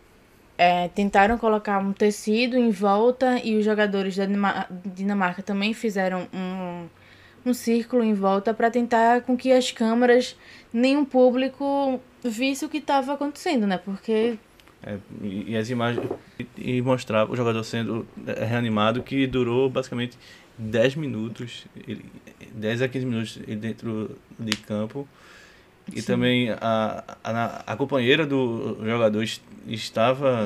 é, 0.58 0.88
tentaram 0.90 1.38
colocar 1.38 1.78
um 1.80 1.94
tecido 1.94 2.58
em 2.58 2.72
volta 2.72 3.40
e 3.44 3.56
os 3.58 3.64
jogadores 3.66 4.16
da 4.16 4.26
Dinama- 4.26 4.68
Dinamarca 4.86 5.44
também 5.44 5.74
fizeram 5.74 6.28
um, 6.34 6.88
um 7.50 7.54
círculo 7.54 8.04
em 8.04 8.14
volta 8.14 8.54
para 8.54 8.72
tentar 8.72 9.22
com 9.22 9.38
que 9.38 9.52
as 9.52 9.72
câmeras, 9.72 10.36
nenhum 10.74 11.06
público 11.06 12.00
visse 12.30 12.66
o 12.66 12.70
que 12.70 12.78
estava 12.78 13.14
acontecendo, 13.14 13.66
né? 13.68 13.78
Porque 13.78 14.38
É, 14.84 14.98
e, 15.22 15.52
e 15.52 15.58
as 15.58 15.70
imagens 15.70 16.10
e, 16.40 16.78
e 16.78 16.82
mostrar 16.82 17.30
o 17.30 17.36
jogador 17.36 17.64
sendo 17.64 18.08
é, 18.26 18.44
reanimado 18.46 19.02
que 19.02 19.26
durou 19.28 19.70
basicamente 19.70 20.18
10 20.58 20.96
minutos, 20.96 21.66
ele, 21.88 22.06
10 22.54 22.82
a 22.82 22.88
15 22.88 23.06
minutos 23.06 23.38
dentro 23.38 24.12
de 24.40 24.56
campo. 24.58 25.08
E 25.94 26.02
Sim. 26.02 26.08
também 26.08 26.50
a, 26.52 27.04
a, 27.24 27.64
a 27.74 27.76
companheira 27.78 28.26
do 28.26 28.78
jogador 28.84 29.24
es- 29.24 29.42
estava 29.66 30.46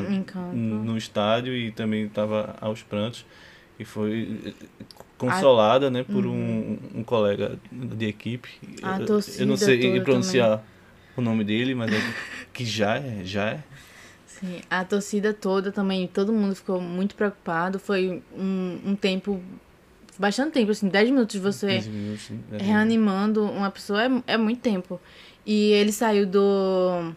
no 0.54 0.96
estádio 0.98 1.56
e 1.56 1.72
também 1.72 2.06
estava 2.06 2.56
aos 2.62 2.84
prantos 2.84 3.26
e 3.80 3.84
foi 3.86 4.40
eh, 4.46 4.54
consolada 5.18 5.90
né, 5.90 6.04
por 6.04 6.28
um, 6.28 6.78
um 6.94 7.04
colega 7.04 7.58
de 7.72 8.06
equipe. 8.06 8.50
Uhum. 8.84 8.90
A 8.90 8.96
Eu- 8.96 9.00
eu 9.02 9.06
torcida 9.08 9.46
não 9.46 9.58
sei 9.58 10.00
pronunciar 10.02 10.64
o 11.18 11.22
nome 11.22 11.44
dele, 11.44 11.76
mas 11.76 11.92
é 11.92 12.00
que 12.54 12.66
já 12.66 12.98
é, 12.98 13.22
já 13.24 13.50
é. 13.50 13.64
Sim, 14.26 14.62
a 14.70 14.84
torcida 14.84 15.34
toda 15.34 15.72
também, 15.72 16.08
todo 16.08 16.34
mundo 16.34 16.56
ficou 16.56 16.82
muito 16.82 17.16
preocupado. 17.16 17.78
Foi 17.78 18.24
um, 18.36 18.80
um 18.86 18.96
tempo, 18.96 19.42
bastante 20.18 20.54
tempo, 20.54 20.72
assim, 20.72 20.88
10 20.88 21.10
minutos 21.12 21.36
você 21.36 21.76
15 21.76 21.90
minutos, 21.90 22.30
né? 22.30 22.58
reanimando 22.60 23.44
uma 23.44 23.70
pessoa 23.70 24.04
é, 24.04 24.34
é 24.34 24.38
muito 24.38 24.62
tempo. 24.62 25.00
E 25.46 25.72
ele 25.72 25.92
saiu 25.92 26.26
do, 26.26 27.14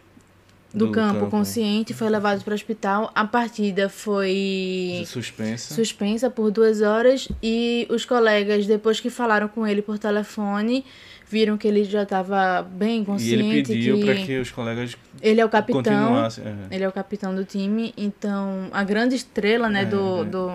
do, 0.75 0.87
Do 0.87 0.91
campo, 0.91 1.19
campo. 1.21 1.31
consciente, 1.31 1.93
foi 1.93 2.09
levado 2.09 2.43
para 2.43 2.51
o 2.51 2.55
hospital. 2.55 3.09
A 3.15 3.23
partida 3.25 3.87
foi 3.87 5.03
suspensa. 5.07 5.73
suspensa 5.73 6.29
por 6.29 6.51
duas 6.51 6.81
horas 6.81 7.27
e 7.41 7.87
os 7.89 8.03
colegas, 8.03 8.67
depois 8.67 8.99
que 8.99 9.09
falaram 9.09 9.47
com 9.47 9.65
ele 9.65 9.81
por 9.81 9.97
telefone, 9.97 10.83
viram 11.27 11.57
que 11.57 11.67
ele 11.67 11.83
já 11.85 12.03
estava 12.03 12.61
bem 12.61 13.01
E 13.01 13.05
consciente. 13.05 13.33
ele 13.33 13.63
pediu 13.63 13.99
para 14.01 14.15
que 14.15 14.37
os 14.37 14.51
colegas 14.51 14.95
ele 15.21 15.39
é 15.41 15.45
o 15.45 15.49
capitão. 15.49 15.81
continuassem. 15.81 16.43
é, 16.45 16.75
Ele 16.75 16.83
é 16.83 16.87
o 16.87 16.91
capitão 16.91 17.33
do 17.33 17.43
time, 17.45 17.93
então 17.97 18.67
a 18.71 18.83
grande 18.83 19.15
estrela, 19.15 19.69
né, 19.69 19.83
é, 19.83 19.85
do, 19.85 20.21
é, 20.21 20.25
do, 20.25 20.49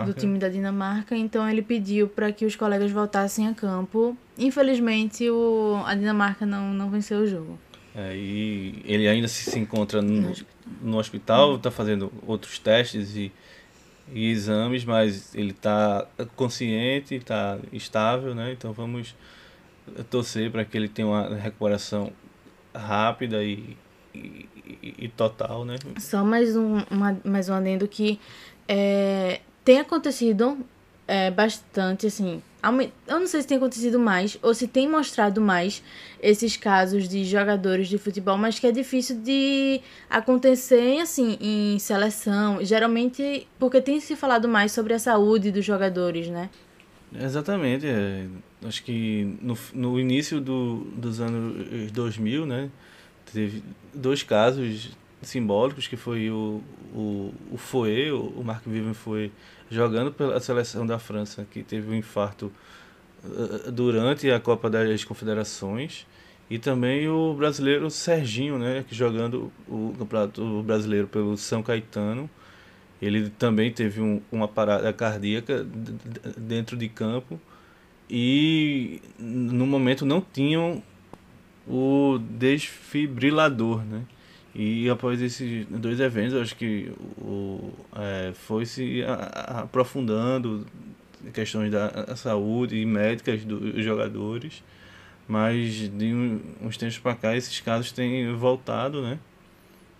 é 0.00 0.04
do 0.06 0.12
time 0.14 0.38
da 0.38 0.48
Dinamarca. 0.48 1.14
Então 1.16 1.48
ele 1.48 1.60
pediu 1.62 2.08
para 2.08 2.32
que 2.32 2.44
os 2.46 2.56
colegas 2.56 2.90
voltassem 2.90 3.46
a 3.46 3.52
campo. 3.54 4.16
Infelizmente, 4.38 5.28
o, 5.30 5.80
a 5.86 5.94
Dinamarca 5.94 6.44
não, 6.46 6.72
não 6.72 6.88
venceu 6.90 7.20
o 7.20 7.26
jogo. 7.26 7.58
É, 7.94 8.16
e 8.16 8.82
ele 8.84 9.06
ainda 9.06 9.28
se, 9.28 9.56
encontra 9.58 10.02
no, 10.02 10.32
No 10.82 10.98
hospital. 10.98 11.54
está 11.56 11.70
fazendo 11.70 12.12
outros 12.26 12.58
testes 12.58 13.14
e, 13.14 13.30
e 14.12 14.30
exames, 14.30 14.84
mas 14.84 15.34
ele 15.34 15.52
está 15.52 16.06
consciente, 16.34 17.14
está 17.14 17.58
estável, 17.72 18.34
né? 18.34 18.52
Então 18.52 18.72
vamos 18.72 19.14
torcer 20.10 20.50
para 20.50 20.64
que 20.64 20.76
ele 20.76 20.88
tenha 20.88 21.06
uma 21.06 21.36
recuperação 21.36 22.12
rápida 22.74 23.44
e, 23.44 23.76
e, 24.14 24.48
e- 24.82 24.94
e 24.98 25.08
total, 25.08 25.64
né? 25.64 25.76
Só 26.00 26.24
mais 26.24 26.56
um, 26.56 26.78
uma, 26.90 27.16
mais 27.24 27.48
um 27.48 27.54
adendo 27.54 27.86
que 27.86 28.18
é, 28.66 29.40
tem 29.64 29.78
acontecido 29.78 30.58
é, 31.06 31.30
bastante, 31.30 32.06
assim. 32.06 32.42
Eu 33.06 33.20
não 33.20 33.26
sei 33.26 33.42
se 33.42 33.48
tem 33.48 33.56
acontecido 33.56 33.98
mais 33.98 34.38
ou 34.42 34.54
se 34.54 34.66
tem 34.66 34.88
mostrado 34.88 35.40
mais 35.40 35.82
esses 36.22 36.56
casos 36.56 37.08
de 37.08 37.24
jogadores 37.24 37.88
de 37.88 37.98
futebol, 37.98 38.38
mas 38.38 38.58
que 38.58 38.66
é 38.66 38.72
difícil 38.72 39.20
de 39.20 39.80
acontecer, 40.08 40.98
assim, 41.00 41.36
em 41.40 41.78
seleção. 41.78 42.64
Geralmente 42.64 43.46
porque 43.58 43.80
tem 43.80 44.00
se 44.00 44.16
falado 44.16 44.48
mais 44.48 44.72
sobre 44.72 44.94
a 44.94 44.98
saúde 44.98 45.50
dos 45.50 45.64
jogadores, 45.64 46.28
né? 46.28 46.48
Exatamente. 47.14 47.86
é. 47.86 48.26
acho 48.64 48.82
que 48.82 49.36
no, 49.40 49.56
no 49.72 50.00
início 50.00 50.40
do, 50.40 50.86
dos 50.96 51.20
anos 51.20 51.92
2000, 51.92 52.46
né, 52.46 52.70
teve 53.32 53.62
dois 53.92 54.22
casos 54.22 54.90
simbólicos, 55.22 55.86
que 55.86 55.96
foi 55.96 56.30
o, 56.30 56.60
o, 56.94 57.32
o 57.50 57.56
Fouet, 57.56 58.10
o, 58.10 58.42
Marc 58.44 58.66
Vivian 58.66 58.94
foi 58.94 59.32
jogando 59.74 60.12
pela 60.12 60.38
seleção 60.40 60.86
da 60.86 60.98
França, 60.98 61.46
que 61.50 61.62
teve 61.62 61.90
um 61.90 61.94
infarto 61.94 62.52
eh, 63.24 63.70
durante 63.70 64.30
a 64.30 64.38
Copa 64.38 64.70
das 64.70 65.04
Confederações, 65.04 66.06
e 66.48 66.58
também 66.58 67.08
o 67.08 67.34
brasileiro 67.34 67.90
Serginho, 67.90 68.58
né, 68.58 68.84
que 68.86 68.94
jogando 68.94 69.50
o 69.68 69.94
Campeonato 69.98 70.62
Brasileiro 70.62 71.08
pelo 71.08 71.36
São 71.36 71.62
Caetano, 71.62 72.28
ele 73.00 73.28
também 73.30 73.72
teve 73.72 74.00
um, 74.00 74.20
uma 74.30 74.46
parada 74.46 74.92
cardíaca 74.92 75.66
dentro 76.36 76.76
de 76.76 76.88
campo 76.88 77.40
e 78.08 79.00
no 79.18 79.66
momento 79.66 80.06
não 80.06 80.20
tinham 80.20 80.82
o 81.66 82.18
desfibrilador, 82.18 83.82
né? 83.84 84.02
E 84.54 84.88
após 84.88 85.20
esses 85.20 85.66
dois 85.66 85.98
eventos, 85.98 86.34
acho 86.34 86.54
que 86.54 86.92
o, 87.18 87.72
é, 87.96 88.32
foi 88.34 88.64
se 88.64 89.02
aprofundando 89.58 90.64
questões 91.32 91.72
da 91.72 92.14
saúde 92.14 92.76
e 92.76 92.86
médicas 92.86 93.44
dos 93.44 93.82
jogadores, 93.82 94.62
mas 95.26 95.90
de 95.90 96.12
uns 96.62 96.76
tempos 96.76 96.98
para 96.98 97.14
cá 97.16 97.36
esses 97.36 97.58
casos 97.60 97.90
têm 97.90 98.32
voltado, 98.34 99.02
né? 99.02 99.18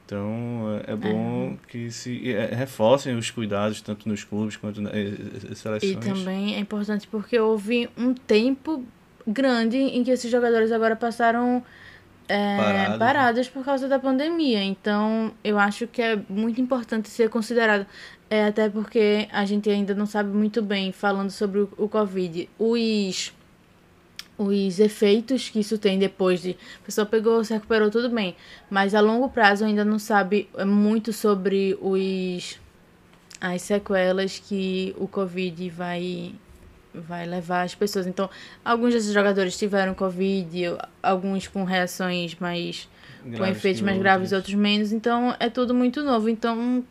Então 0.06 0.80
é 0.86 0.92
é 0.92 0.96
bom 0.96 1.56
que 1.66 1.90
se 1.90 2.30
é, 2.30 2.54
reforcem 2.54 3.16
os 3.16 3.30
cuidados 3.30 3.80
tanto 3.80 4.08
nos 4.08 4.22
clubes 4.22 4.56
quanto 4.56 4.80
nas 4.80 4.92
E 4.94 5.56
seleções. 5.56 6.04
também 6.04 6.54
é 6.54 6.58
importante 6.58 7.08
porque 7.08 7.40
houve 7.40 7.88
um 7.96 8.12
tempo 8.12 8.84
grande 9.26 9.78
em 9.78 10.04
que 10.04 10.10
esses 10.10 10.30
jogadores 10.30 10.70
agora 10.70 10.94
passaram 10.94 11.64
é, 12.28 12.56
Parados. 12.56 12.98
parados 12.98 13.48
por 13.48 13.64
causa 13.64 13.88
da 13.88 13.98
pandemia. 13.98 14.62
Então, 14.62 15.32
eu 15.42 15.58
acho 15.58 15.86
que 15.86 16.00
é 16.00 16.18
muito 16.28 16.60
importante 16.60 17.08
ser 17.08 17.28
considerado. 17.28 17.86
É, 18.30 18.46
até 18.46 18.68
porque 18.68 19.28
a 19.30 19.44
gente 19.44 19.68
ainda 19.68 19.94
não 19.94 20.06
sabe 20.06 20.30
muito 20.30 20.62
bem, 20.62 20.90
falando 20.92 21.30
sobre 21.30 21.60
o, 21.60 21.68
o 21.76 21.88
Covid, 21.88 22.48
os, 22.58 23.32
os 24.38 24.80
efeitos 24.80 25.50
que 25.50 25.60
isso 25.60 25.76
tem 25.78 25.98
depois 25.98 26.40
de. 26.40 26.56
A 26.82 26.86
pessoa 26.86 27.06
pegou, 27.06 27.44
se 27.44 27.52
recuperou, 27.52 27.90
tudo 27.90 28.08
bem. 28.08 28.34
Mas 28.70 28.94
a 28.94 29.00
longo 29.00 29.28
prazo 29.28 29.64
ainda 29.64 29.84
não 29.84 29.98
sabe 29.98 30.48
é, 30.56 30.64
muito 30.64 31.12
sobre 31.12 31.76
os 31.80 32.58
as 33.40 33.60
sequelas 33.60 34.38
que 34.38 34.94
o 34.98 35.06
Covid 35.06 35.68
vai, 35.68 36.32
vai 36.94 37.26
levar 37.26 37.62
as 37.62 37.74
pessoas. 37.74 38.06
Então, 38.06 38.30
alguns 38.64 38.94
desses 38.94 39.12
jogadores 39.12 39.58
tiveram 39.58 39.94
Covid, 39.94 40.76
alguns 41.02 41.48
com 41.48 41.64
reações 41.64 42.36
mais. 42.38 42.88
com 43.22 43.30
Graves 43.30 43.56
efeitos 43.56 43.80
que 43.80 43.86
mais 43.86 43.98
graves, 43.98 44.32
outros 44.32 44.54
menos. 44.54 44.92
Então, 44.92 45.34
é 45.40 45.48
tudo 45.50 45.74
muito 45.74 46.02
novo. 46.02 46.28
Então, 46.28 46.84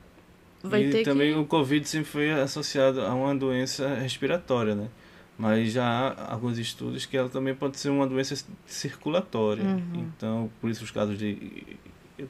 vai 0.62 0.86
e 0.86 0.92
ter 0.92 1.04
também 1.04 1.34
que. 1.34 1.40
o 1.40 1.46
Covid 1.46 1.88
sempre 1.88 2.10
foi 2.10 2.32
associado 2.32 3.02
a 3.02 3.14
uma 3.14 3.36
doença 3.36 3.96
respiratória, 3.96 4.76
né? 4.76 4.90
Mas 5.38 5.72
já 5.72 5.84
há 5.84 6.34
alguns 6.34 6.60
estudos 6.60 7.06
que 7.06 7.18
ela 7.18 7.28
também 7.28 7.56
pode 7.56 7.80
ser 7.80 7.90
uma 7.90 8.06
doença 8.06 8.46
circulatória. 8.66 9.64
Uhum. 9.64 10.08
Então, 10.16 10.52
por 10.62 10.70
isso 10.70 10.84
os 10.84 10.92
casos 10.92 11.18
de 11.18 11.78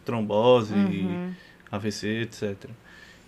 trombose, 0.06 0.74
Uhum. 0.74 1.34
AVC, 1.72 2.22
etc. 2.22 2.70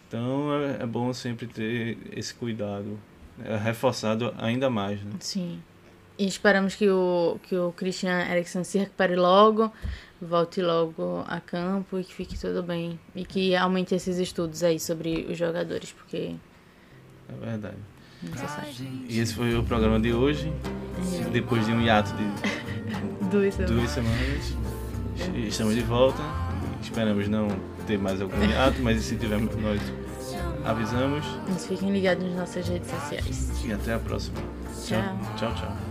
Então, 0.08 0.54
é, 0.54 0.84
é 0.84 0.86
bom 0.86 1.12
sempre 1.14 1.48
ter 1.48 1.98
esse 2.16 2.34
cuidado, 2.34 2.98
reforçado 3.64 4.34
ainda 4.38 4.70
mais, 4.70 5.02
né? 5.04 5.12
Sim. 5.20 5.60
E 6.18 6.26
esperamos 6.26 6.76
que 6.76 6.90
o, 6.90 7.38
que 7.44 7.56
o 7.58 7.74
Christian 7.74 8.22
Eriksen 8.32 8.64
se 8.64 8.78
recupere 8.78 9.16
logo, 9.18 9.70
volte 10.22 10.62
logo 10.62 11.26
a 11.28 11.42
campo 11.42 12.00
e 12.00 12.04
que 12.06 12.14
fique 12.14 12.40
tudo 12.40 12.64
bem. 12.64 12.98
E 13.14 13.26
que 13.26 13.54
aumente 13.56 13.94
esses 13.94 14.18
estudos 14.18 14.64
aí 14.64 14.80
sobre 14.80 15.28
os 15.30 15.38
jogadores, 15.38 15.92
porque 15.92 16.36
É 17.28 17.46
verdade. 17.46 17.76
é 18.24 18.30
necessário. 18.30 18.72
E 19.10 19.20
esse 19.20 19.34
foi 19.34 19.54
o 19.58 19.64
programa 19.64 20.00
de 20.00 20.14
hoje. 20.14 20.52
Depois 21.34 21.66
de 21.66 21.74
um 21.74 21.82
hiato 21.82 22.14
de 22.16 22.24
Duas 23.30 23.58
duas 23.58 23.90
semanas, 23.90 24.56
estamos 25.48 25.76
de 25.76 25.82
volta. 25.82 26.22
Esperamos 26.82 27.28
não 27.28 27.48
ter 27.86 27.98
mais 27.98 28.22
algum 28.22 28.42
hiato, 28.42 28.82
mas 28.82 29.02
se 29.04 29.18
tivermos, 29.18 29.54
nós 29.58 29.82
avisamos. 30.66 31.26
Mas 31.48 31.66
fiquem 31.68 31.92
ligados 31.92 32.24
nas 32.24 32.36
nossas 32.36 32.68
redes 32.68 32.90
sociais. 32.90 33.64
E 33.64 33.74
até 33.74 33.94
a 33.94 34.00
próxima. 34.00 34.38
Tchau. 34.86 35.02
Tchau, 35.38 35.54
tchau. 35.56 35.85